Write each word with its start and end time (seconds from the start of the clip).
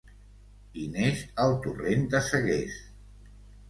Hi 0.77 0.85
neix 0.95 1.23
el 1.45 1.55
Torrent 1.69 2.11
de 2.17 2.27
Seguers. 2.33 2.85